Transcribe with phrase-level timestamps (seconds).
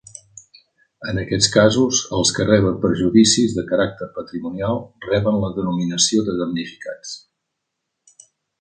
[1.09, 4.81] En aquests casos, els que reben perjudicis de caràcter patrimonial
[5.11, 7.15] reben la denominació de damnificats.